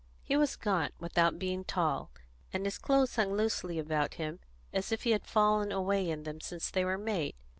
He 0.23 0.35
was 0.35 0.55
gaunt, 0.55 0.95
without 0.99 1.37
being 1.37 1.63
tall, 1.63 2.09
and 2.51 2.65
his 2.65 2.79
clothes 2.79 3.15
hung 3.17 3.33
loosely 3.35 3.77
about 3.77 4.15
him, 4.15 4.39
as 4.73 4.91
if 4.91 5.03
he 5.03 5.11
had 5.11 5.27
fallen 5.27 5.71
away 5.71 6.09
in 6.09 6.23
them 6.23 6.41
since 6.41 6.71
they 6.71 6.83
were 6.83 6.97
made. 6.97 7.35